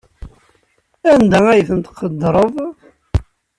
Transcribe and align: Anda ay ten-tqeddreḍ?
Anda 1.11 1.39
ay 1.51 1.61
ten-tqeddreḍ? 1.69 2.53